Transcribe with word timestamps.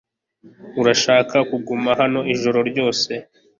Urashaka 0.81 1.37
kuguma 1.49 1.89
hano 2.01 2.19
ijoro 2.33 2.59
ryose? 2.69 3.11